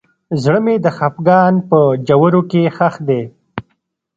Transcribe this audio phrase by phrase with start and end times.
[0.41, 3.21] زړه مې د خفګان په ژورو کې ښخ دی.